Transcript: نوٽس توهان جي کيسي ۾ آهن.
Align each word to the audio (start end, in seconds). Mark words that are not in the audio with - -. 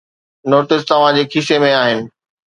نوٽس 0.53 0.81
توهان 0.93 1.13
جي 1.19 1.23
کيسي 1.35 1.61
۾ 1.67 1.71
آهن. 1.83 1.99